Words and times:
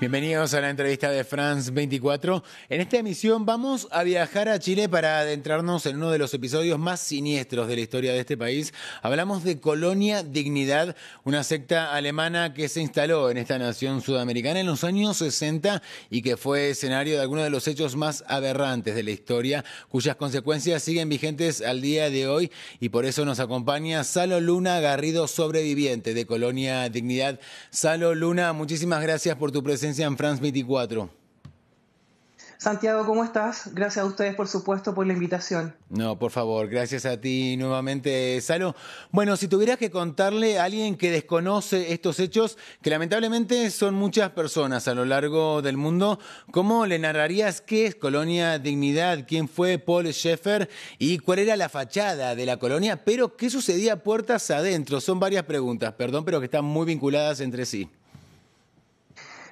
Bienvenidos 0.00 0.54
a 0.54 0.62
la 0.62 0.70
entrevista 0.70 1.10
de 1.10 1.24
France 1.24 1.70
24. 1.70 2.42
En 2.70 2.80
esta 2.80 2.96
emisión 2.96 3.44
vamos 3.44 3.86
a 3.90 4.02
viajar 4.02 4.48
a 4.48 4.58
Chile 4.58 4.88
para 4.88 5.18
adentrarnos 5.18 5.84
en 5.84 5.96
uno 5.96 6.10
de 6.10 6.16
los 6.16 6.32
episodios 6.32 6.78
más 6.78 7.00
siniestros 7.00 7.68
de 7.68 7.74
la 7.74 7.82
historia 7.82 8.14
de 8.14 8.20
este 8.20 8.38
país. 8.38 8.72
Hablamos 9.02 9.44
de 9.44 9.60
Colonia 9.60 10.22
Dignidad, 10.22 10.96
una 11.24 11.44
secta 11.44 11.92
alemana 11.92 12.54
que 12.54 12.70
se 12.70 12.80
instaló 12.80 13.28
en 13.28 13.36
esta 13.36 13.58
nación 13.58 14.00
sudamericana 14.00 14.60
en 14.60 14.68
los 14.68 14.84
años 14.84 15.18
60 15.18 15.82
y 16.08 16.22
que 16.22 16.38
fue 16.38 16.70
escenario 16.70 17.16
de 17.16 17.20
algunos 17.20 17.44
de 17.44 17.50
los 17.50 17.68
hechos 17.68 17.94
más 17.94 18.24
aberrantes 18.26 18.94
de 18.94 19.02
la 19.02 19.10
historia, 19.10 19.66
cuyas 19.90 20.16
consecuencias 20.16 20.82
siguen 20.82 21.10
vigentes 21.10 21.60
al 21.60 21.82
día 21.82 22.08
de 22.08 22.26
hoy 22.26 22.50
y 22.80 22.88
por 22.88 23.04
eso 23.04 23.26
nos 23.26 23.38
acompaña 23.38 24.02
Salo 24.04 24.40
Luna 24.40 24.80
Garrido, 24.80 25.28
sobreviviente 25.28 26.14
de 26.14 26.24
Colonia 26.24 26.88
Dignidad. 26.88 27.38
Salo 27.68 28.14
Luna, 28.14 28.54
muchísimas 28.54 29.02
gracias 29.02 29.36
por 29.36 29.52
tu 29.52 29.62
presencia 29.62 29.89
en 29.98 30.16
France 30.16 30.40
24. 30.40 31.20
Santiago, 32.60 33.06
¿cómo 33.06 33.24
estás? 33.24 33.70
Gracias 33.72 34.04
a 34.04 34.06
ustedes, 34.06 34.34
por 34.34 34.46
supuesto, 34.46 34.94
por 34.94 35.06
la 35.06 35.14
invitación. 35.14 35.74
No, 35.88 36.18
por 36.18 36.30
favor, 36.30 36.68
gracias 36.68 37.06
a 37.06 37.18
ti 37.18 37.56
nuevamente, 37.56 38.38
Salo. 38.42 38.76
Bueno, 39.10 39.38
si 39.38 39.48
tuvieras 39.48 39.78
que 39.78 39.90
contarle 39.90 40.58
a 40.58 40.64
alguien 40.64 40.96
que 40.96 41.10
desconoce 41.10 41.94
estos 41.94 42.20
hechos, 42.20 42.58
que 42.82 42.90
lamentablemente 42.90 43.70
son 43.70 43.94
muchas 43.94 44.32
personas 44.32 44.88
a 44.88 44.94
lo 44.94 45.06
largo 45.06 45.62
del 45.62 45.78
mundo, 45.78 46.18
¿cómo 46.50 46.84
le 46.84 46.98
narrarías 46.98 47.62
qué 47.62 47.86
es 47.86 47.94
Colonia 47.94 48.58
Dignidad? 48.58 49.24
¿Quién 49.26 49.48
fue 49.48 49.78
Paul 49.78 50.12
Schaeffer? 50.12 50.68
¿Y 50.98 51.16
cuál 51.16 51.38
era 51.38 51.56
la 51.56 51.70
fachada 51.70 52.34
de 52.34 52.44
la 52.44 52.58
colonia? 52.58 53.06
Pero, 53.06 53.38
¿qué 53.38 53.48
sucedía 53.48 54.02
puertas 54.02 54.50
adentro? 54.50 55.00
Son 55.00 55.18
varias 55.18 55.44
preguntas, 55.44 55.94
perdón, 55.94 56.26
pero 56.26 56.40
que 56.40 56.44
están 56.44 56.66
muy 56.66 56.84
vinculadas 56.84 57.40
entre 57.40 57.64
sí. 57.64 57.88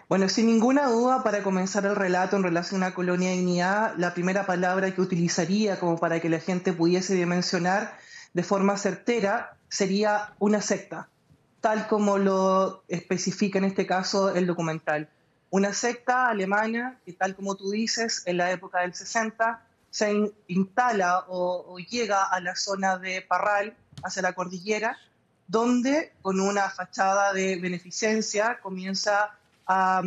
Bueno, 0.09 0.31
sin 0.31 0.47
ninguna 0.47 0.87
duda, 0.87 1.23
para 1.23 1.43
comenzar 1.43 1.85
el 1.85 1.95
relato 1.95 2.35
en 2.37 2.43
relación 2.43 2.83
a 2.83 2.95
Colonia 2.95 3.33
Dignidad, 3.33 3.93
la 3.99 4.15
primera 4.15 4.47
palabra 4.47 4.95
que 4.95 5.03
utilizaría 5.03 5.79
como 5.79 5.99
para 5.99 6.19
que 6.19 6.31
la 6.31 6.41
gente 6.41 6.73
pudiese 6.73 7.15
dimensionar 7.15 7.95
de 8.33 8.43
forma 8.43 8.79
certera 8.79 9.59
sería 9.69 10.33
una 10.39 10.63
secta, 10.63 11.11
tal 11.61 11.89
como 11.89 12.17
lo 12.17 12.85
especifica 12.89 13.59
en 13.59 13.65
este 13.65 13.87
caso 13.87 14.35
el 14.35 14.47
documental. 14.47 15.11
Una 15.51 15.75
secta 15.75 16.29
alemana 16.29 16.99
que, 17.05 17.13
tal 17.13 17.37
como 17.37 17.55
tú 17.57 17.71
dices, 17.71 18.23
en 18.25 18.39
la 18.39 18.51
época 18.51 18.81
del 18.81 18.95
60 18.95 19.63
se 19.91 20.33
instala 20.47 21.27
o, 21.29 21.67
o 21.69 21.79
llega 21.81 22.25
a 22.25 22.41
la 22.41 22.57
zona 22.57 22.97
de 22.97 23.21
Parral, 23.21 23.77
hacia 24.03 24.23
la 24.23 24.33
cordillera, 24.33 24.97
donde 25.49 26.15
con 26.23 26.41
una 26.41 26.71
fachada 26.71 27.35
de 27.35 27.57
beneficencia 27.57 28.59
comienza 28.63 29.38
a 29.69 30.03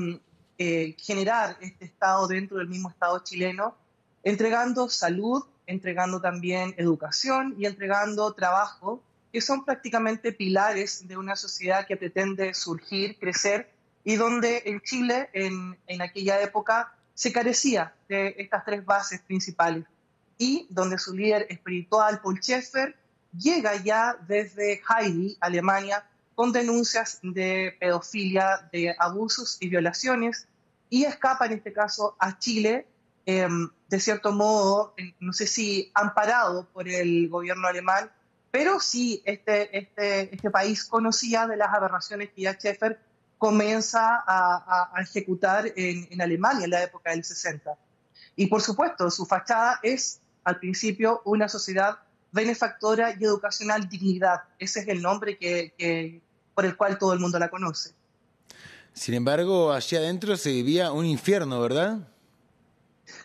eh, 0.58 0.96
generar 1.00 1.58
este 1.62 1.86
Estado 1.86 2.28
dentro 2.28 2.58
del 2.58 2.68
mismo 2.68 2.90
Estado 2.90 3.20
chileno, 3.24 3.76
entregando 4.24 4.90
salud, 4.90 5.44
entregando 5.68 6.20
también 6.20 6.74
educación 6.78 7.56
y 7.58 7.66
entregando 7.66 8.34
trabajo, 8.34 9.02
que 9.32 9.40
son 9.40 9.64
prácticamente 9.64 10.34
pilares 10.34 11.08
de 11.08 11.16
una 11.16 11.36
sociedad 11.36 11.88
que 11.88 11.96
pretende 11.96 12.54
surgir, 12.54 13.18
crecer, 13.18 13.72
y 14.04 14.16
donde 14.16 14.64
en 14.66 14.82
Chile, 14.82 15.30
en, 15.34 15.78
en 15.88 16.02
aquella 16.02 16.42
época, 16.42 16.94
se 17.14 17.32
carecía 17.32 17.94
de 18.10 18.36
estas 18.38 18.66
tres 18.66 18.84
bases 18.84 19.22
principales, 19.22 19.86
y 20.38 20.68
donde 20.70 20.98
su 20.98 21.14
líder 21.14 21.46
espiritual, 21.50 22.20
Paul 22.22 22.40
Schaeffer, 22.42 22.96
llega 23.38 23.76
ya 23.78 24.18
desde 24.28 24.82
Heidi, 24.90 25.38
Alemania, 25.40 26.04
con 26.36 26.52
denuncias 26.52 27.20
de 27.22 27.76
pedofilia, 27.80 28.70
de 28.72 28.96
abusos 28.98 29.58
y 29.60 29.70
violaciones, 29.70 30.48
y 30.90 31.06
escapa 31.06 31.46
en 31.46 31.54
este 31.54 31.74
caso 31.74 32.16
a 32.20 32.38
Chile, 32.38 32.88
em, 33.26 33.70
de 33.88 34.00
cierto 34.00 34.32
modo, 34.32 34.94
no 35.20 35.34
sé 35.34 35.48
si 35.48 35.92
amparado 35.94 36.68
por 36.74 36.88
el 36.88 37.30
gobierno 37.30 37.68
alemán, 37.68 38.12
pero 38.52 38.80
sí 38.80 39.22
este, 39.26 39.78
este, 39.78 40.34
este 40.36 40.50
país 40.50 40.84
conocía 40.84 41.48
de 41.48 41.56
las 41.56 41.74
aberraciones 41.74 42.32
que 42.36 42.42
ya 42.42 42.54
Schaeffer 42.54 43.00
comienza 43.38 44.24
a, 44.28 44.92
ejecutar 45.02 45.66
en, 45.76 46.08
en, 46.12 46.22
Alemania 46.22 46.66
en 46.66 46.72
la 46.72 46.84
época 46.84 47.12
del 47.12 47.24
60. 47.24 47.76
Y 48.36 48.48
por 48.48 48.62
supuesto, 48.62 49.10
su 49.10 49.26
fachada 49.26 49.80
es 49.82 50.20
al 50.44 50.60
principio 50.60 51.22
una 51.26 51.48
sociedad 51.48 52.00
benefactora 52.32 53.16
y 53.20 53.24
educacional 53.24 53.88
dignidad. 53.88 54.42
Ese 54.60 54.82
es 54.82 54.88
el 54.88 55.02
nombre 55.02 55.38
que, 55.38 56.22
por 56.54 56.66
el 56.66 56.76
cual 56.76 56.98
todo 56.98 57.14
el 57.14 57.20
mundo 57.20 57.38
la 57.40 57.50
conoce. 57.50 57.92
Sin 58.94 59.14
embargo, 59.14 59.72
allí 59.72 59.96
adentro 59.96 60.36
se 60.36 60.52
vivía 60.52 60.92
un 60.92 61.06
infierno, 61.06 61.62
¿verdad? 61.62 62.00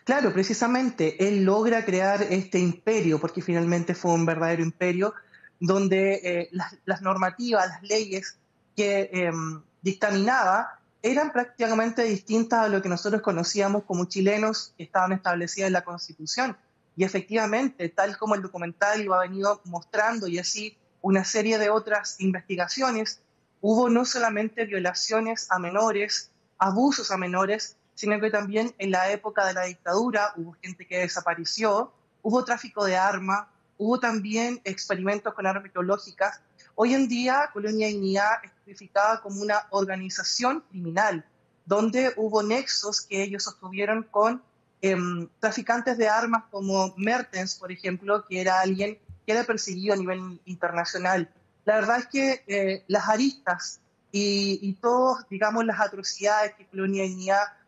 Claro, 0.03 0.33
precisamente, 0.33 1.27
él 1.27 1.43
logra 1.43 1.85
crear 1.85 2.23
este 2.23 2.59
imperio, 2.59 3.19
porque 3.19 3.41
finalmente 3.41 3.93
fue 3.93 4.13
un 4.13 4.25
verdadero 4.25 4.63
imperio, 4.63 5.13
donde 5.59 6.21
eh, 6.23 6.49
las, 6.85 7.01
normativas, 7.01 7.67
las 7.67 7.83
leyes 7.83 8.37
que 8.75 9.09
em, 9.11 9.61
dictaminaba 9.81 10.79
eran 11.01 11.31
prácticamente 11.31 12.03
distintas 12.03 12.65
a 12.65 12.69
lo 12.69 12.81
que 12.81 12.89
nosotros 12.89 13.21
conocíamos 13.21 13.83
como 13.83 14.05
chilenos 14.05 14.73
que 14.77 14.83
estaban 14.83 15.13
establecidas 15.13 15.67
en 15.67 15.73
la 15.73 15.83
Constitución. 15.83 16.57
Y 16.97 17.03
efectivamente, 17.03 17.89
tal 17.89 18.17
como 18.17 18.33
el 18.33 18.41
documental 18.41 19.03
lo 19.03 19.13
ha 19.13 19.21
venido 19.21 19.61
mostrando 19.65 20.27
y 20.27 20.39
así 20.39 20.75
una 21.01 21.23
serie 21.23 21.59
de 21.59 21.69
otras 21.69 22.19
investigaciones, 22.19 23.21
hubo 23.61 23.87
no 23.87 24.03
solamente 24.03 24.65
violaciones 24.65 25.45
a 25.51 25.59
menores, 25.59 26.31
abusos 26.57 27.11
a 27.11 27.17
menores, 27.17 27.77
sino 27.93 28.19
que 28.19 28.31
también 28.31 28.73
en 28.79 28.89
la 28.89 29.11
época 29.11 29.45
de 29.45 29.53
la 29.53 29.65
dictadura 29.65 30.33
hubo 30.37 30.53
gente 30.63 30.87
que 30.87 30.97
desapareció, 30.97 31.93
hubo 32.23 32.43
tráfico 32.43 32.83
de 32.83 32.97
armas, 32.97 33.47
hubo 33.77 33.99
también 33.99 34.59
experimentos 34.63 35.35
con 35.35 35.45
armas 35.45 35.71
biológicas. 35.71 36.41
Hoy 36.73 36.95
en 36.95 37.07
día, 37.07 37.51
Colonia 37.53 37.87
Dignidad 37.87 38.43
es 38.43 38.51
tipificada 38.55 39.21
como 39.21 39.39
una 39.39 39.67
organización 39.69 40.61
criminal, 40.71 41.23
donde 41.63 42.13
hubo 42.17 42.41
nexos 42.41 43.01
que 43.01 43.21
ellos 43.21 43.43
sostuvieron 43.43 44.01
con 44.01 44.41
em, 44.81 45.27
traficantes 45.39 45.97
de 45.97 46.07
armas 46.07 46.43
como 46.51 46.93
Mertens, 46.97 47.55
por 47.55 47.71
ejemplo, 47.71 48.25
que 48.27 48.41
era 48.41 48.59
alguien 48.59 48.99
queda 49.25 49.43
perseguido 49.43 49.93
a 49.93 49.97
nivel 49.97 50.39
internacional. 50.45 51.29
La 51.65 51.75
verdad 51.75 51.99
es 51.99 52.07
que 52.07 52.43
eh, 52.47 52.83
las 52.87 53.09
aristas 53.09 53.81
y, 54.11 54.57
y 54.61 54.73
todos, 54.75 55.27
digamos, 55.29 55.65
las 55.65 55.81
atrocidades 55.81 56.55
que 56.55 56.65
Colonia 56.65 57.03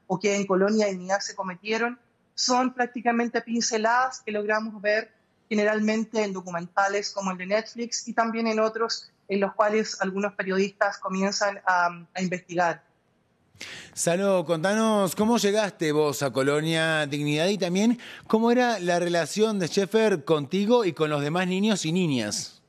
o 0.08 0.20
que 0.20 0.36
en 0.36 0.48
Colonia 0.48 0.88
Dignidad 0.88 1.20
se 1.20 1.36
cometieron 1.36 2.00
son 2.34 2.74
prácticamente 2.74 3.42
pinceladas 3.42 4.22
que 4.22 4.32
logramos 4.32 4.82
ver 4.82 5.12
generalmente 5.50 6.24
en 6.24 6.32
documentales 6.32 7.12
como 7.12 7.32
el 7.32 7.38
de 7.38 7.48
Netflix 7.48 8.08
y 8.08 8.14
también 8.14 8.48
en 8.48 8.60
otros 8.60 9.12
en 9.28 9.42
los 9.42 9.54
cuales 9.54 10.00
algunos 10.00 10.34
periodistas 10.34 10.98
comienzan 10.98 11.60
a, 11.66 12.06
a 12.14 12.22
investigar. 12.22 12.82
Salo, 13.94 14.46
contanos 14.46 15.16
cómo 15.16 15.38
llegaste 15.38 15.92
vos 15.92 16.24
a 16.24 16.32
Colonia 16.32 17.06
Dignidad 17.06 17.48
y 17.48 17.58
también 17.58 18.00
cómo 18.28 18.52
era 18.52 18.80
la 18.80 19.00
relación 19.00 19.60
de 19.60 19.68
Sheffer 19.68 20.24
contigo 20.24 20.86
y 20.86 20.94
con 20.94 21.10
los 21.10 21.22
demás 21.22 21.48
niños 21.48 21.86
y 21.86 21.92
niñas. 21.92 22.62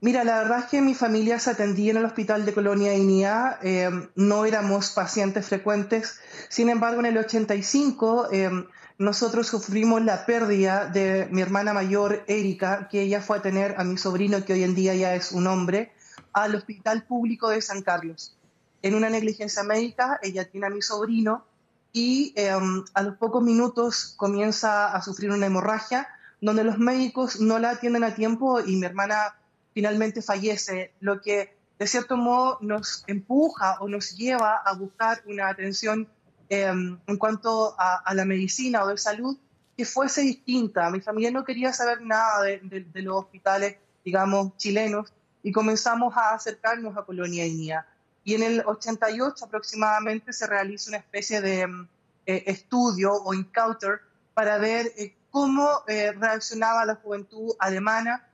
Mira, 0.00 0.24
la 0.24 0.38
verdad 0.38 0.60
es 0.60 0.64
que 0.64 0.80
mi 0.80 0.94
familia 0.94 1.38
se 1.38 1.50
atendía 1.50 1.92
en 1.92 1.98
el 1.98 2.04
hospital 2.04 2.44
de 2.44 2.54
Colonia 2.54 2.92
Dignidad, 2.92 3.58
eh, 3.62 3.88
no 4.16 4.46
éramos 4.46 4.90
pacientes 4.90 5.46
frecuentes, 5.46 6.18
sin 6.48 6.70
embargo 6.70 7.00
en 7.00 7.06
el 7.06 7.18
85 7.18 8.28
eh, 8.32 8.50
nosotros 8.98 9.46
sufrimos 9.46 10.02
la 10.02 10.26
pérdida 10.26 10.86
de 10.86 11.28
mi 11.30 11.40
hermana 11.40 11.72
mayor, 11.72 12.24
Erika, 12.26 12.88
que 12.90 13.02
ella 13.02 13.20
fue 13.20 13.38
a 13.38 13.42
tener 13.42 13.74
a 13.78 13.84
mi 13.84 13.96
sobrino, 13.96 14.44
que 14.44 14.54
hoy 14.54 14.64
en 14.64 14.74
día 14.74 14.94
ya 14.94 15.14
es 15.14 15.32
un 15.32 15.46
hombre, 15.46 15.92
al 16.32 16.54
Hospital 16.54 17.04
Público 17.04 17.48
de 17.50 17.60
San 17.60 17.82
Carlos 17.82 18.36
en 18.82 18.94
una 18.94 19.08
negligencia 19.08 19.62
médica, 19.62 20.18
ella 20.22 20.50
tiene 20.50 20.66
a 20.66 20.70
mi 20.70 20.82
sobrino 20.82 21.44
y 21.92 22.32
em, 22.36 22.84
a 22.94 23.02
los 23.02 23.16
pocos 23.16 23.42
minutos 23.42 24.14
comienza 24.16 24.92
a 24.92 25.02
sufrir 25.02 25.30
una 25.30 25.46
hemorragia 25.46 26.08
donde 26.40 26.64
los 26.64 26.78
médicos 26.78 27.40
no 27.40 27.58
la 27.58 27.70
atienden 27.70 28.02
a 28.02 28.14
tiempo 28.14 28.60
y 28.60 28.76
mi 28.76 28.84
hermana 28.86 29.36
finalmente 29.72 30.22
fallece, 30.22 30.92
lo 31.00 31.20
que 31.20 31.56
de 31.78 31.86
cierto 31.86 32.16
modo 32.16 32.58
nos 32.60 33.04
empuja 33.06 33.78
o 33.80 33.88
nos 33.88 34.16
lleva 34.16 34.56
a 34.56 34.74
buscar 34.74 35.22
una 35.26 35.48
atención 35.48 36.08
em, 36.48 36.98
en 37.06 37.16
cuanto 37.16 37.74
a, 37.78 38.12
la 38.14 38.24
medicina 38.24 38.84
o 38.84 38.88
de 38.88 38.98
salud 38.98 39.36
que 39.76 39.84
fuese 39.84 40.22
distinta. 40.22 40.90
Mi 40.90 41.00
familia 41.00 41.30
no 41.30 41.44
quería 41.44 41.72
saber 41.72 42.02
nada 42.02 42.42
de, 42.42 42.86
los 42.94 43.16
hospitales, 43.16 43.76
digamos, 44.04 44.56
chilenos 44.56 45.12
y 45.42 45.52
comenzamos 45.52 46.16
a 46.16 46.34
acercarnos 46.34 46.96
a 46.96 47.04
Colonia 47.04 47.46
Iñía 47.46 47.86
y 48.24 48.34
en 48.34 48.42
el 48.42 48.62
88 48.64 49.44
aproximadamente 49.44 50.32
se 50.32 50.46
realiza 50.46 50.90
una 50.90 50.98
especie 50.98 51.40
de 51.40 51.66
mm, 51.66 51.88
eh, 52.26 52.44
estudio 52.46 53.12
o 53.12 53.34
encounter 53.34 54.00
para 54.34 54.58
ver 54.58 54.92
eh, 54.96 55.14
cómo 55.30 55.82
eh, 55.88 56.12
reaccionaba 56.12 56.84
la 56.84 56.96
juventud 56.96 57.54
alemana 57.58 58.28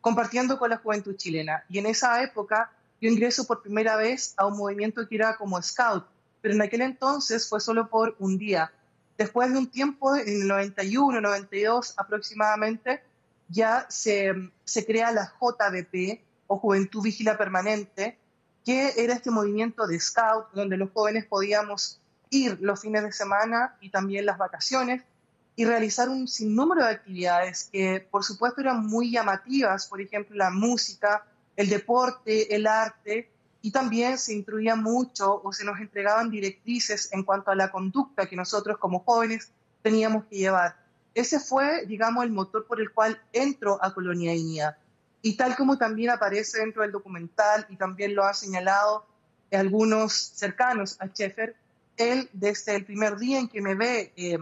compartiendo 0.00 0.58
con 0.58 0.70
la 0.70 0.78
juventud 0.78 1.14
chilena. 1.14 1.64
Y 1.68 1.78
en 1.78 1.86
esa 1.86 2.20
época 2.24 2.72
yo 3.00 3.08
ingreso 3.08 3.46
por 3.46 3.62
primera 3.62 3.94
vez 3.94 4.34
a 4.36 4.46
un 4.46 4.56
movimiento 4.56 5.06
que 5.06 5.14
era 5.14 5.36
como 5.36 5.62
scout, 5.62 6.04
pero 6.40 6.54
en 6.54 6.62
aquel 6.62 6.80
entonces 6.80 7.48
fue 7.48 7.60
solo 7.60 7.88
por 7.88 8.16
un 8.18 8.36
día. 8.36 8.72
Después 9.16 9.52
de 9.52 9.58
un 9.58 9.70
tiempo, 9.70 10.16
en 10.16 10.42
el 10.42 10.48
91, 10.48 11.20
92 11.20 11.94
aproximadamente, 11.96 13.00
ya 13.48 13.86
se, 13.88 14.34
se 14.64 14.84
crea 14.84 15.12
la 15.12 15.32
JVP 15.40 16.20
o 16.48 16.58
Juventud 16.58 17.02
Vigila 17.02 17.38
Permanente, 17.38 18.18
que 18.66 18.92
era 18.96 19.14
este 19.14 19.30
movimiento 19.30 19.86
de 19.86 19.98
scout 20.00 20.48
donde 20.52 20.76
los 20.76 20.90
jóvenes 20.90 21.24
podíamos 21.24 22.00
ir 22.30 22.58
los 22.60 22.80
fines 22.80 23.04
de 23.04 23.12
semana 23.12 23.76
y 23.80 23.90
también 23.90 24.26
las 24.26 24.36
vacaciones 24.36 25.04
y 25.54 25.64
realizar 25.64 26.08
un 26.08 26.26
sinnúmero 26.26 26.84
de 26.84 26.90
actividades 26.90 27.70
que 27.72 28.06
por 28.10 28.24
supuesto 28.24 28.60
eran 28.60 28.84
muy 28.84 29.12
llamativas, 29.12 29.86
por 29.86 30.00
ejemplo 30.00 30.36
la 30.36 30.50
música, 30.50 31.24
el 31.54 31.68
deporte, 31.68 32.54
el 32.54 32.66
arte, 32.66 33.30
y 33.62 33.70
también 33.70 34.18
se 34.18 34.34
instruía 34.34 34.76
mucho 34.76 35.40
o 35.42 35.52
se 35.52 35.64
nos 35.64 35.80
entregaban 35.80 36.30
directrices 36.30 37.12
en 37.12 37.22
cuanto 37.22 37.50
a 37.50 37.54
la 37.54 37.70
conducta 37.70 38.26
que 38.26 38.36
nosotros 38.36 38.78
como 38.78 39.00
jóvenes 39.00 39.50
teníamos 39.82 40.24
que 40.26 40.36
llevar. 40.36 40.76
Ese 41.14 41.40
fue, 41.40 41.86
digamos, 41.86 42.24
el 42.24 42.30
motor 42.30 42.66
por 42.66 42.80
el 42.80 42.92
cual 42.92 43.20
entro 43.32 43.82
a 43.82 43.94
Colonia 43.94 44.34
Iña. 44.34 44.76
Y 45.26 45.32
tal 45.32 45.56
como 45.56 45.76
también 45.76 46.10
aparece 46.10 46.60
dentro 46.60 46.82
del 46.82 46.92
documental 46.92 47.66
y 47.68 47.74
también 47.74 48.14
lo 48.14 48.24
han 48.24 48.32
señalado 48.36 49.04
algunos 49.50 50.12
cercanos 50.12 50.96
a 51.00 51.08
Schaeffer, 51.08 51.56
él 51.96 52.30
desde 52.32 52.76
el 52.76 52.84
primer 52.84 53.16
día 53.16 53.40
en 53.40 53.48
que 53.48 53.60
me 53.60 53.74
ve 53.74 54.12
eh, 54.16 54.38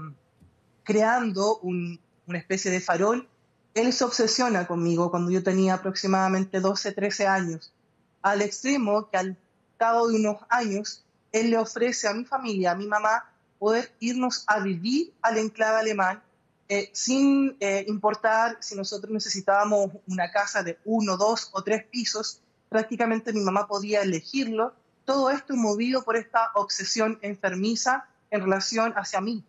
creando 0.83 1.57
una 1.61 2.37
especie 2.37 2.71
de 2.71 2.83
farol, 2.83 3.27
él 3.73 3.95
se 3.95 4.05
obsesiona 4.05 4.67
conmigo 4.67 5.11
cuando 5.11 5.31
yo 5.31 5.43
tenía 5.43 5.73
aproximadamente 5.73 6.61
12, 6.61 6.93
13 6.93 7.29
años, 7.29 7.73
al 8.21 8.43
extremo 8.43 9.09
que 9.09 9.17
al 9.17 9.39
cabo 9.79 10.09
de 10.09 10.17
unos 10.17 10.37
años, 10.51 11.03
él 11.33 11.49
le 11.49 11.57
ofrece 11.57 12.09
a 12.09 12.13
mi 12.13 12.27
familia, 12.27 12.73
a 12.73 12.75
mi 12.75 12.87
mamá, 12.87 13.33
poder 13.59 13.91
irnos 14.01 14.45
a 14.49 14.61
vivir 14.61 15.15
al 15.23 15.39
enclave 15.39 15.79
alemán 15.79 16.23
eh, 16.69 16.91
sin 16.93 17.57
eh, 17.61 17.85
importar 17.89 18.57
si 18.61 18.75
nosotros 18.75 19.13
necesitábamos 19.13 19.91
una 20.07 20.31
casa 20.31 20.63
de 20.63 20.79
uno, 20.85 21.17
dos 21.17 21.51
o 21.53 21.63
tres 21.63 21.85
pisos, 21.85 22.41
prácticamente 22.69 23.33
mi 23.33 23.41
mamá 23.41 23.67
podía 23.67 24.03
elegirlo. 24.03 24.75
Todo 25.05 25.31
esto 25.31 25.55
movido 25.55 26.03
por 26.03 26.17
esta 26.17 26.51
obsesión 26.55 27.19
enfermiza 27.21 28.07
en 28.31 28.41
relación 28.41 28.95
hacia 28.97 29.21
mí. 29.21 29.45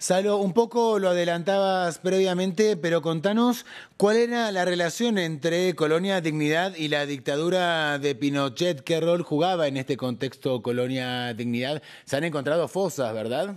Salo, 0.00 0.36
un 0.36 0.52
poco 0.52 1.00
lo 1.00 1.08
adelantabas 1.08 1.98
previamente, 1.98 2.76
pero 2.76 3.02
contanos 3.02 3.66
cuál 3.96 4.16
era 4.16 4.52
la 4.52 4.64
relación 4.64 5.18
entre 5.18 5.74
Colonia 5.74 6.20
Dignidad 6.20 6.76
y 6.76 6.86
la 6.86 7.04
dictadura 7.04 7.98
de 7.98 8.14
Pinochet. 8.14 8.82
¿Qué 8.84 9.00
rol 9.00 9.22
jugaba 9.22 9.66
en 9.66 9.76
este 9.76 9.96
contexto 9.96 10.62
Colonia 10.62 11.34
Dignidad? 11.34 11.82
Se 12.04 12.16
han 12.16 12.22
encontrado 12.22 12.68
fosas, 12.68 13.12
¿verdad? 13.12 13.56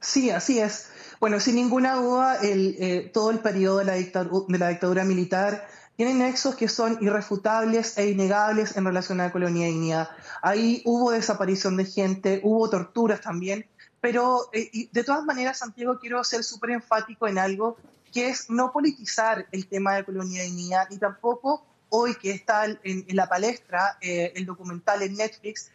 Sí, 0.00 0.30
así 0.30 0.60
es. 0.60 0.88
Bueno, 1.20 1.40
sin 1.40 1.56
ninguna 1.56 1.96
duda, 1.96 2.38
eh, 2.42 3.10
todo 3.12 3.30
el 3.30 3.40
periodo 3.40 3.78
de 3.78 3.84
la, 3.84 3.92
de 3.94 4.58
la 4.58 4.68
dictadura 4.68 5.04
militar 5.04 5.66
tiene 5.96 6.14
nexos 6.14 6.54
que 6.54 6.68
son 6.68 6.96
irrefutables 7.00 7.98
e 7.98 8.10
innegables 8.10 8.76
en 8.76 8.84
relación 8.84 9.20
a 9.20 9.24
la 9.24 9.32
colonia 9.32 9.66
dignidad. 9.66 10.10
Ahí 10.42 10.80
hubo 10.84 11.10
desaparición 11.10 11.76
de 11.76 11.86
gente, 11.86 12.40
hubo 12.44 12.70
torturas 12.70 13.20
también, 13.20 13.66
pero 14.00 14.48
eh, 14.52 14.88
de 14.92 15.04
todas 15.04 15.24
maneras, 15.24 15.58
Santiago, 15.58 15.98
quiero 15.98 16.22
ser 16.22 16.44
súper 16.44 16.70
enfático 16.70 17.26
en 17.26 17.36
algo 17.36 17.76
que 18.12 18.28
es 18.28 18.48
no 18.48 18.72
politizar 18.72 19.46
el 19.50 19.66
tema 19.66 19.96
de 19.96 20.04
colonialidad 20.04 20.88
y 20.90 20.98
tampoco 20.98 21.66
hoy 21.88 22.14
que 22.14 22.30
está 22.30 22.66
en, 22.66 23.04
la 23.08 23.28
palestra 23.28 23.98
eh, 24.00 24.32
el 24.36 24.46
documental 24.46 25.02
en 25.02 25.16
Netflix, 25.16 25.70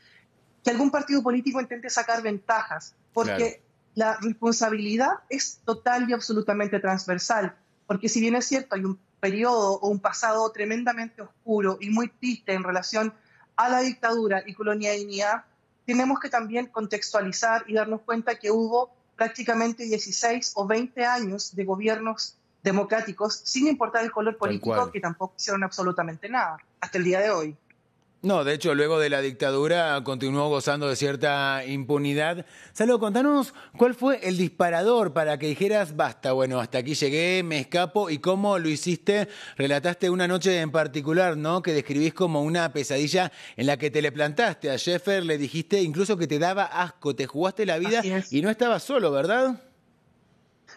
que 0.63 0.69
algún 0.69 0.89
partido 0.89 1.21
político 1.21 1.59
intente 1.59 1.89
sacar 1.89 2.21
ventajas, 2.21 2.95
porque 3.13 3.61
la 3.95 4.17
responsabilidad 4.21 5.19
es 5.29 5.59
total 5.65 6.09
y 6.09 6.13
absolutamente 6.13 6.79
transversal, 6.79 7.55
porque 7.87 8.09
si 8.09 8.21
bien 8.21 8.35
es 8.35 8.45
cierto, 8.45 8.75
hay 8.75 8.85
un 8.85 8.99
periodo 9.19 9.79
o 9.79 9.89
un 9.89 9.99
pasado 9.99 10.51
tremendamente 10.51 11.21
oscuro 11.21 11.77
y 11.79 11.89
muy 11.89 12.09
triste 12.09 12.53
en 12.53 12.63
relación 12.63 13.13
a 13.55 13.69
la 13.69 13.81
dictadura 13.81 14.43
y 14.45 14.53
colonialidad, 14.53 15.45
tenemos 15.85 16.19
que 16.19 16.29
también 16.29 16.67
contextualizar 16.67 17.65
y 17.67 17.73
darnos 17.73 18.01
cuenta 18.01 18.35
que 18.35 18.51
hubo 18.51 18.91
prácticamente 19.15 19.83
16 19.83 20.53
o 20.55 20.65
20 20.65 21.05
años 21.05 21.55
de 21.55 21.65
gobiernos 21.65 22.35
democráticos, 22.63 23.41
sin 23.43 23.67
importar 23.67 24.03
el 24.03 24.11
color 24.11 24.37
político, 24.37 24.91
que 24.91 24.99
tampoco 24.99 25.35
hicieron 25.37 25.63
absolutamente 25.63 26.29
nada, 26.29 26.57
hasta 26.79 26.97
el 26.97 27.03
día 27.03 27.19
de 27.19 27.29
hoy. 27.29 27.57
No, 28.23 28.45
de 28.45 28.53
hecho, 28.53 28.73
luego 28.73 28.99
de 28.99 29.09
la 29.09 29.19
dictadura 29.19 30.01
continuó 30.05 30.47
gozando 30.47 30.87
de 30.87 30.95
cierta 30.95 31.65
impunidad. 31.67 32.45
Salud, 32.71 32.97
contanos 32.97 33.53
cuál 33.77 33.95
fue 33.95 34.17
el 34.23 34.37
disparador 34.37 35.11
para 35.11 35.37
que 35.37 35.47
dijeras, 35.47 35.97
basta, 35.97 36.31
bueno, 36.31 36.61
hasta 36.61 36.77
aquí 36.77 36.93
llegué, 36.93 37.43
me 37.43 37.59
escapo, 37.59 38.09
y 38.09 38.19
cómo 38.19 38.59
lo 38.59 38.69
hiciste. 38.69 39.27
Relataste 39.57 40.09
una 40.09 40.25
noche 40.25 40.61
en 40.61 40.71
particular, 40.71 41.35
¿no? 41.35 41.61
Que 41.61 41.73
describís 41.73 42.13
como 42.13 42.43
una 42.43 42.71
pesadilla 42.71 43.29
en 43.57 43.67
la 43.67 43.75
que 43.75 43.91
te 43.91 44.01
le 44.01 44.13
plantaste 44.13 44.71
a 44.71 44.77
Sheffer, 44.77 45.25
le 45.25 45.37
dijiste 45.37 45.81
incluso 45.81 46.15
que 46.15 46.25
te 46.25 46.39
daba 46.39 46.63
asco, 46.63 47.13
te 47.17 47.27
jugaste 47.27 47.65
la 47.65 47.77
vida 47.77 48.01
y 48.31 48.41
no 48.41 48.49
estabas 48.49 48.83
solo, 48.83 49.11
¿verdad? 49.11 49.61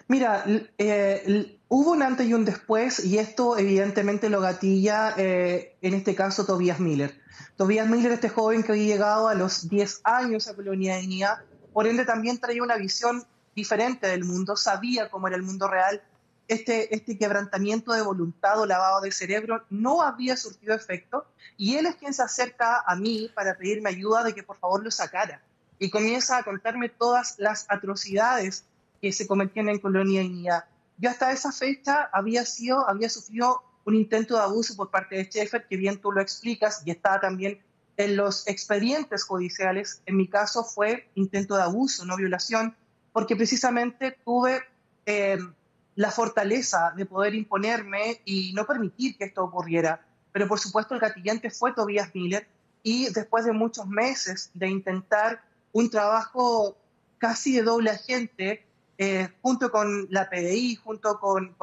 Mira, 0.08 0.44
eh, 0.78 1.58
hubo 1.68 1.92
un 1.92 2.02
antes 2.02 2.26
y 2.26 2.34
un 2.34 2.44
después, 2.44 3.04
y 3.04 3.18
esto 3.18 3.56
evidentemente 3.56 4.30
lo 4.30 4.40
gatilla, 4.40 5.14
eh, 5.16 5.76
en 5.80 5.94
este 5.94 6.16
caso, 6.16 6.44
Tobias 6.44 6.80
Miller. 6.80 7.24
Tobias 7.56 7.88
Miller, 7.88 8.12
este 8.12 8.28
joven 8.28 8.62
que 8.62 8.72
había 8.72 8.94
llegado 8.94 9.28
a 9.28 9.34
los 9.34 9.68
10 9.68 10.00
años 10.04 10.48
a 10.48 10.54
Colonia 10.54 10.98
Guinea, 10.98 11.44
por 11.72 11.86
ende 11.86 12.04
también 12.04 12.38
traía 12.38 12.62
una 12.62 12.76
visión 12.76 13.26
diferente 13.54 14.06
del 14.06 14.24
mundo, 14.24 14.56
sabía 14.56 15.10
cómo 15.10 15.28
era 15.28 15.36
el 15.36 15.42
mundo 15.42 15.68
real. 15.68 16.02
Este, 16.48 16.94
este 16.94 17.18
quebrantamiento 17.18 17.92
de 17.92 18.02
voluntad 18.02 18.60
o 18.60 18.66
lavado 18.66 19.00
de 19.00 19.10
cerebro 19.10 19.64
no 19.68 20.02
había 20.02 20.36
surtido 20.36 20.74
efecto 20.74 21.26
y 21.56 21.74
él 21.76 21.86
es 21.86 21.96
quien 21.96 22.14
se 22.14 22.22
acerca 22.22 22.84
a 22.86 22.94
mí 22.94 23.30
para 23.34 23.56
pedirme 23.56 23.90
ayuda 23.90 24.22
de 24.22 24.32
que 24.32 24.44
por 24.44 24.56
favor 24.56 24.84
lo 24.84 24.90
sacara 24.92 25.42
y 25.78 25.90
comienza 25.90 26.38
a 26.38 26.44
contarme 26.44 26.88
todas 26.88 27.34
las 27.38 27.66
atrocidades 27.68 28.64
que 29.00 29.12
se 29.12 29.26
cometían 29.26 29.68
en 29.68 29.78
Colonia 29.78 30.22
Guinea. 30.22 30.68
Yo 30.98 31.10
hasta 31.10 31.32
esa 31.32 31.52
fecha 31.52 32.08
había 32.12 32.44
sido, 32.46 32.88
había 32.88 33.10
sufrido 33.10 33.62
un 33.86 33.94
intento 33.94 34.34
de 34.34 34.42
abuso 34.42 34.76
por 34.76 34.90
parte 34.90 35.16
de 35.16 35.24
Schaeffer, 35.24 35.66
que 35.66 35.76
bien 35.76 35.98
tú 36.00 36.12
lo 36.12 36.20
explicas, 36.20 36.82
y 36.84 36.90
está 36.90 37.20
también 37.20 37.60
en 37.96 38.16
los 38.16 38.46
expedientes 38.46 39.24
judiciales. 39.24 40.02
En 40.06 40.16
mi 40.16 40.28
caso 40.28 40.64
fue 40.64 41.08
intento 41.14 41.56
de 41.56 41.62
abuso, 41.62 42.04
no 42.04 42.16
violación, 42.16 42.76
porque 43.12 43.36
precisamente 43.36 44.18
tuve 44.24 44.60
eh, 45.06 45.38
la 45.94 46.10
fortaleza 46.10 46.92
de 46.96 47.06
poder 47.06 47.34
imponerme 47.34 48.20
y 48.24 48.52
no 48.52 48.66
permitir 48.66 49.16
que 49.16 49.24
esto 49.24 49.44
ocurriera. 49.44 50.04
Pero 50.32 50.48
por 50.48 50.58
supuesto 50.58 50.94
el 50.94 51.00
gatillante 51.00 51.50
fue 51.50 51.72
Tobias 51.72 52.14
Miller 52.14 52.46
y 52.82 53.08
después 53.12 53.44
de 53.44 53.52
muchos 53.52 53.86
meses 53.86 54.50
de 54.52 54.68
intentar 54.68 55.42
un 55.72 55.88
trabajo 55.90 56.76
casi 57.18 57.56
de 57.56 57.62
doble 57.62 57.90
agente, 57.90 58.66
eh, 58.98 59.28
junto 59.42 59.70
con 59.70 60.06
la 60.10 60.28
PDI, 60.28 60.76
junto 60.76 61.18
con, 61.20 61.54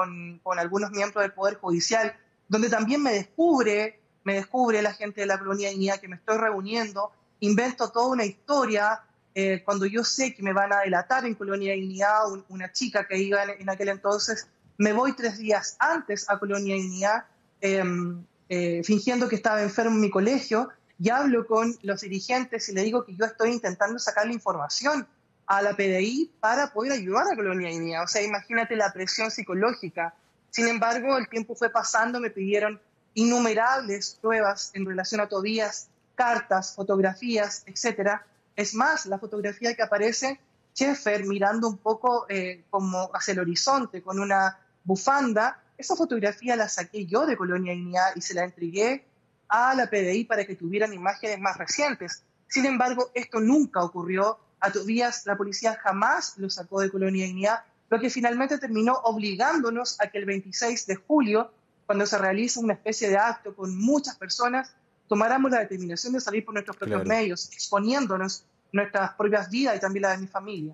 algunos 0.58 0.92
miembros 0.92 1.24
del 1.24 1.34
Poder 1.34 1.56
Judicial, 1.56 2.16
donde 2.48 2.70
también 2.70 3.02
me 3.02 3.13
descubre, 3.13 4.00
me 4.24 4.36
descubre 4.36 4.82
la 4.82 4.94
gente 4.94 5.22
de 5.22 5.28
la 5.28 5.40
colonia 5.40 5.70
de 5.70 6.00
que 6.00 6.08
me 6.08 6.16
estoy 6.16 6.38
reuniendo, 6.38 7.12
invento 7.40 7.90
toda 7.90 8.08
una 8.08 8.25
historia 8.25 9.02
eh, 9.36 9.63
cuando 9.66 9.88
yo 9.88 10.04
sé 10.04 10.36
que 10.36 10.44
me 10.44 10.54
van 10.54 10.72
a 10.74 10.82
delatar 10.82 11.25
en 11.25 11.34
Colonia 11.34 11.74
Dignidad, 11.74 12.25
una 12.50 12.72
chica 12.72 13.08
que 13.08 13.18
iba 13.18 13.44
en, 13.44 13.68
aquel 13.70 13.90
entonces, 13.90 14.48
me 14.78 14.94
voy 14.94 15.13
tres 15.13 15.40
días 15.40 15.75
antes 15.80 16.30
a 16.30 16.38
Colonia 16.38 16.75
Dignidad, 16.75 17.25
em, 17.62 18.24
eh, 18.50 18.82
fingiendo 18.84 19.28
que 19.28 19.36
estaba 19.36 19.63
enfermo 19.63 19.96
en 19.96 20.02
mi 20.02 20.12
colegio, 20.12 20.70
y 21.00 21.10
hablo 21.10 21.48
con 21.48 21.75
los 21.82 22.02
dirigentes 22.02 22.70
y 22.70 22.74
le 22.74 22.84
digo 22.84 23.04
que 23.06 23.16
yo 23.16 23.25
estoy 23.25 23.52
intentando 23.52 23.98
sacar 23.98 24.28
la 24.28 24.34
información 24.34 25.08
a 25.46 25.62
la 25.62 25.76
PDI 25.76 26.32
para 26.40 26.72
poder 26.72 26.94
ayudar 26.94 27.26
a 27.32 27.36
Colonia 27.36 27.70
Guinea. 27.70 28.04
O 28.04 28.08
sea, 28.08 28.22
imagínate 28.22 28.76
la 28.76 28.92
presión 28.94 29.32
psicológica. 29.32 30.14
Sin 30.50 30.68
embargo, 30.68 31.18
el 31.18 31.28
tiempo 31.28 31.56
fue 31.56 31.70
pasando, 31.70 32.20
me 32.20 32.30
pidieron 32.30 32.80
innumerables 33.14 34.18
pruebas 34.22 34.72
en 34.74 34.86
relación 34.86 35.22
a 35.22 35.28
Tobías, 35.28 35.90
cartas, 36.16 36.76
fotografías, 36.76 37.64
etcétera. 37.66 38.26
Es 38.56 38.74
más, 38.74 39.06
la 39.06 39.18
fotografía 39.18 39.76
que 39.76 39.84
aparece, 39.84 40.40
Sheffer 40.76 41.26
mirando 41.26 41.68
un 41.68 41.78
poco 41.78 42.26
eh, 42.30 42.64
como 42.70 43.10
hacia 43.14 43.34
el 43.34 43.40
horizonte 43.40 44.02
con 44.02 44.20
una 44.20 44.60
bufanda, 44.84 45.60
esa 45.78 45.96
fotografía 45.96 46.56
la 46.56 46.70
saqué 46.70 47.06
yo 47.06 47.26
de 47.26 47.36
Colonia 47.36 47.74
Guinea 47.74 48.14
y 48.16 48.22
se 48.22 48.34
la 48.34 48.44
entregué 48.44 49.06
a 49.50 49.76
la 49.76 49.88
PDI 49.88 50.26
para 50.26 50.46
que 50.46 50.56
tuvieran 50.56 50.94
imágenes 50.94 51.40
más 51.40 51.58
recientes. 51.58 52.24
Sin 52.48 52.66
embargo, 52.66 53.12
esto 53.14 53.40
nunca 53.40 53.84
ocurrió 53.84 54.40
a 54.63 54.72
Tobías 54.72 55.25
la 55.25 55.36
policía 55.36 55.75
jamás 55.75 56.38
lo 56.38 56.50
sacó 56.50 56.79
de 56.79 56.89
Colonia 56.89 57.25
Dignidad, 57.25 57.63
lo 57.89 58.00
que 58.00 58.10
finalmente 58.10 58.58
terminó 58.58 58.93
obligándonos 59.03 60.00
a 60.00 60.08
que 60.08 60.20
el 60.20 60.25
26 60.25 60.88
de 60.88 60.96
julio, 60.96 61.51
cuando 61.86 62.05
se 62.05 62.17
realiza 62.17 62.62
una 62.62 62.74
especie 62.74 63.10
de 63.10 63.17
acto 63.17 63.53
con 63.53 63.77
muchas 63.77 64.15
personas, 64.15 64.74
tomáramos 65.10 65.51
la 65.51 65.60
determinación 65.60 66.13
de 66.13 66.22
salir 66.22 66.46
por 66.46 66.53
nuestros 66.53 66.77
propios 66.77 67.05
medios, 67.05 67.51
exponiéndonos 67.51 68.46
nuestras 68.72 69.13
propias 69.15 69.50
vidas 69.50 69.75
y 69.75 69.79
también 69.82 70.03
la 70.03 70.12
de 70.12 70.20
mi 70.20 70.27
familia. 70.27 70.74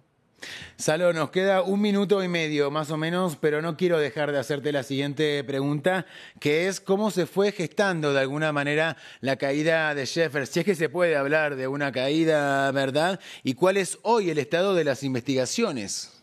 Salo, 0.77 1.13
nos 1.13 1.29
queda 1.29 1.61
un 1.61 1.81
minuto 1.81 2.23
y 2.23 2.27
medio 2.27 2.71
más 2.71 2.91
o 2.91 2.97
menos, 2.97 3.35
pero 3.35 3.61
no 3.61 3.77
quiero 3.77 3.99
dejar 3.99 4.31
de 4.31 4.39
hacerte 4.39 4.71
la 4.71 4.83
siguiente 4.83 5.43
pregunta, 5.43 6.05
que 6.39 6.67
es 6.67 6.79
cómo 6.79 7.11
se 7.11 7.25
fue 7.25 7.51
gestando 7.51 8.13
de 8.13 8.19
alguna 8.19 8.51
manera 8.51 8.97
la 9.21 9.35
caída 9.35 9.93
de 9.93 10.05
Sheffer, 10.05 10.47
si 10.47 10.59
es 10.59 10.65
que 10.65 10.75
se 10.75 10.89
puede 10.89 11.15
hablar 11.15 11.55
de 11.55 11.67
una 11.67 11.91
caída, 11.91 12.71
¿verdad? 12.71 13.19
¿Y 13.43 13.55
cuál 13.55 13.77
es 13.77 13.97
hoy 14.03 14.29
el 14.29 14.37
estado 14.37 14.75
de 14.75 14.83
las 14.83 15.03
investigaciones? 15.03 16.19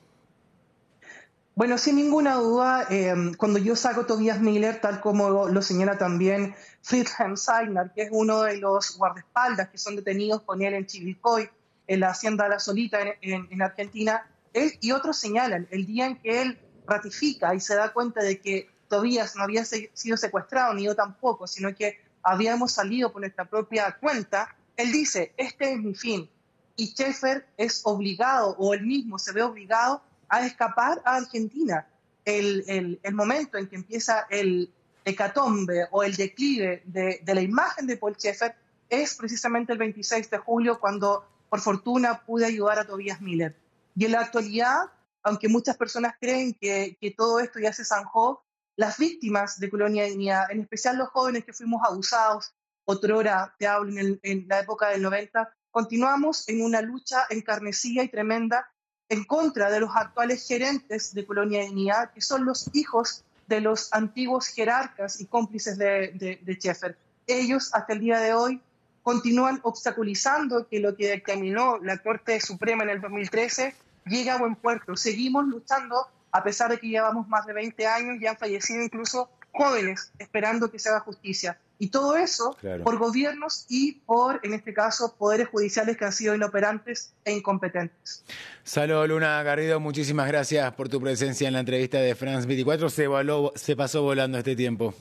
Bueno, 1.56 1.78
sin 1.78 1.96
ninguna 1.96 2.34
duda, 2.34 2.86
em, 2.90 3.32
cuando 3.32 3.58
yo 3.58 3.76
saco 3.76 4.04
Tobias 4.04 4.40
Miller, 4.42 4.78
tal 4.78 5.00
como 5.00 5.48
lo 5.48 5.62
señala 5.62 5.96
también 5.96 6.54
Friedhelm 6.82 7.36
Seidner, 7.38 7.92
que 7.94 8.02
es 8.02 8.08
uno 8.12 8.42
de 8.42 8.58
los 8.58 8.98
guardaespaldas 8.98 9.70
que 9.70 9.78
son 9.78 9.96
detenidos 9.96 10.42
con 10.42 10.60
él 10.60 10.74
en 10.74 10.84
Chivilcoy, 10.84 11.48
en 11.86 12.00
la 12.00 12.10
Hacienda 12.10 12.48
La 12.48 12.58
Solita 12.58 12.98
en, 13.20 13.62
Argentina, 13.62 14.28
él 14.52 14.72
y 14.80 14.92
otros 14.92 15.18
señalan 15.18 15.68
el 15.70 15.86
día 15.86 16.06
en 16.06 16.16
que 16.16 16.42
él 16.42 16.58
ratifica 16.86 17.54
y 17.54 17.60
se 17.60 17.74
da 17.74 17.92
cuenta 17.92 18.22
de 18.22 18.40
que 18.40 18.68
Tobías 18.88 19.36
no 19.36 19.42
había 19.42 19.64
sido 19.64 20.16
secuestrado, 20.16 20.74
ni 20.74 20.84
yo 20.84 20.94
tampoco, 20.94 21.46
sino 21.46 21.74
que 21.74 22.00
habíamos 22.22 22.72
salido 22.72 23.12
por 23.12 23.20
nuestra 23.20 23.44
propia 23.44 23.96
cuenta, 24.00 24.54
él 24.76 24.92
dice, 24.92 25.32
este 25.36 25.72
es 25.72 25.78
mi 25.78 25.94
fin. 25.94 26.28
Y 26.76 26.88
Schaeffer 26.88 27.46
es 27.56 27.80
obligado, 27.84 28.54
o 28.58 28.74
él 28.74 28.82
mismo 28.82 29.18
se 29.18 29.32
ve 29.32 29.42
obligado 29.42 30.02
a 30.28 30.44
escapar 30.44 31.00
a 31.04 31.16
Argentina. 31.16 31.86
El, 32.24 33.00
momento 33.12 33.56
en 33.56 33.68
que 33.68 33.76
empieza 33.76 34.26
el 34.30 34.70
hecatombe 35.04 35.86
o 35.92 36.02
el 36.02 36.16
declive 36.16 36.82
de, 36.84 37.20
de 37.22 37.34
la 37.34 37.40
imagen 37.40 37.86
de 37.86 37.96
Paul 37.96 38.16
Schaeffer 38.16 38.54
es 38.88 39.14
precisamente 39.14 39.72
el 39.72 39.78
26 39.78 40.30
de 40.30 40.38
julio, 40.38 40.78
cuando 40.78 41.24
por 41.48 41.60
fortuna 41.60 42.22
pude 42.24 42.46
ayudar 42.46 42.78
a 42.78 42.86
Tobias 42.86 43.20
Miller. 43.20 43.56
Y 43.94 44.04
en 44.04 44.12
la 44.12 44.20
actualidad, 44.20 44.90
aunque 45.22 45.48
muchas 45.48 45.76
personas 45.76 46.14
creen 46.20 46.54
que, 46.54 46.96
todo 47.16 47.40
esto 47.40 47.58
ya 47.58 47.72
se 47.72 47.84
zanjó, 47.84 48.44
las 48.76 48.98
víctimas 48.98 49.58
de 49.58 49.70
Colonia 49.70 50.04
Dignidad, 50.04 50.50
en 50.50 50.60
especial 50.60 50.98
los 50.98 51.08
jóvenes 51.08 51.44
que 51.44 51.52
fuimos 51.52 51.82
abusados, 51.82 52.52
otrora, 52.84 53.54
te 53.58 53.66
hablo 53.66 53.98
en, 53.98 54.20
en 54.22 54.46
la 54.48 54.60
época 54.60 54.88
del 54.88 55.02
90, 55.02 55.50
continuamos 55.70 56.48
en 56.48 56.62
una 56.62 56.82
lucha 56.82 57.26
encarnecida 57.30 58.02
y 58.02 58.08
tremenda 58.08 58.70
en 59.08 59.24
contra 59.24 59.70
de 59.70 59.80
los 59.80 59.90
actuales 59.94 60.46
gerentes 60.46 61.14
de 61.14 61.26
Colonia 61.26 61.62
Dignidad, 61.62 62.12
que 62.12 62.20
son 62.20 62.44
los 62.44 62.68
hijos 62.74 63.24
de 63.46 63.60
los 63.60 63.92
antiguos 63.92 64.48
jerarcas 64.48 65.20
y 65.20 65.26
cómplices 65.26 65.78
de, 65.78 66.12
de, 66.14 66.40
de 66.42 66.54
Schaeffer. 66.54 66.98
Ellos, 67.26 67.70
hasta 67.72 67.92
el 67.92 68.00
día 68.00 68.18
de 68.18 68.34
hoy, 68.34 68.60
continúan 69.06 69.60
obstaculizando 69.62 70.66
que 70.68 70.80
lo 70.80 70.96
que 70.96 71.06
determinó 71.06 71.78
la 71.78 71.98
Corte 71.98 72.40
Suprema 72.40 72.82
en 72.82 72.90
el 72.90 73.00
2013 73.00 73.72
llegue 74.04 74.30
a 74.30 74.36
buen 74.36 74.56
puerto. 74.56 74.96
Seguimos 74.96 75.46
luchando 75.46 76.08
a 76.32 76.42
pesar 76.42 76.72
de 76.72 76.80
que 76.80 76.88
llevamos 76.88 77.28
más 77.28 77.46
de 77.46 77.52
20 77.52 77.86
años 77.86 78.20
y 78.20 78.26
han 78.26 78.36
fallecido 78.36 78.82
incluso 78.82 79.30
jóvenes 79.52 80.10
esperando 80.18 80.72
que 80.72 80.80
se 80.80 80.88
haga 80.88 80.98
justicia. 80.98 81.56
Y 81.78 81.90
todo 81.90 82.16
eso 82.16 82.56
por 82.82 82.98
gobiernos 82.98 83.66
y 83.68 83.92
por, 83.92 84.40
en 84.42 84.54
este 84.54 84.74
caso, 84.74 85.14
poderes 85.16 85.50
judiciales 85.50 85.96
que 85.96 86.04
han 86.04 86.12
sido 86.12 86.34
inoperantes 86.34 87.14
e 87.24 87.30
incompetentes. 87.30 88.24
Salud, 88.64 89.06
Luna 89.06 89.40
Garrido, 89.44 89.78
muchísimas 89.78 90.26
gracias 90.26 90.72
por 90.72 90.88
tu 90.88 91.00
presencia 91.00 91.46
en 91.46 91.54
la 91.54 91.60
entrevista 91.60 91.98
de 91.98 92.16
France 92.16 92.48
24. 92.48 92.90
Se, 92.90 93.06
se 93.54 93.76
pasó 93.76 94.02
volando 94.02 94.36
este 94.36 94.56
tiempo. 94.56 94.92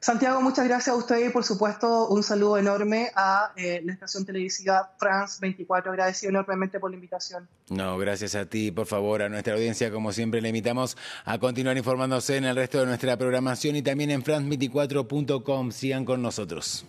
Santiago, 0.00 0.40
muchas 0.40 0.66
gracias 0.66 0.94
a 0.94 0.98
usted 0.98 1.26
y 1.26 1.30
por 1.30 1.44
supuesto 1.44 2.08
un 2.08 2.22
saludo 2.22 2.58
enorme 2.58 3.10
a 3.14 3.52
eh, 3.56 3.80
la 3.84 3.92
estación 3.92 4.24
televisiva 4.24 4.92
France 4.98 5.38
24. 5.40 5.92
Agradecido 5.92 6.30
enormemente 6.30 6.78
por 6.78 6.90
la 6.90 6.96
invitación. 6.96 7.48
No, 7.68 7.98
gracias 7.98 8.34
a 8.34 8.46
ti, 8.46 8.70
por 8.70 8.86
favor, 8.86 9.22
a 9.22 9.28
nuestra 9.28 9.54
audiencia, 9.54 9.90
como 9.90 10.12
siempre, 10.12 10.40
le 10.40 10.48
invitamos 10.48 10.96
a 11.24 11.38
continuar 11.38 11.76
informándose 11.76 12.36
en 12.36 12.44
el 12.44 12.56
resto 12.56 12.80
de 12.80 12.86
nuestra 12.86 13.16
programación 13.16 13.76
y 13.76 13.82
también 13.82 14.10
en 14.10 14.22
france24.com. 14.22 15.72
Sigan 15.72 16.04
con 16.04 16.22
nosotros. 16.22 16.84